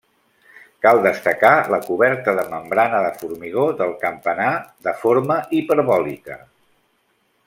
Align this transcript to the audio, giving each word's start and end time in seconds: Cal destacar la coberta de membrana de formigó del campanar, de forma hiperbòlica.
Cal 0.85 1.01
destacar 1.03 1.51
la 1.73 1.79
coberta 1.83 2.33
de 2.39 2.45
membrana 2.55 3.03
de 3.07 3.11
formigó 3.19 3.67
del 3.83 3.93
campanar, 4.07 4.51
de 4.89 4.95
forma 5.03 5.37
hiperbòlica. 5.59 6.39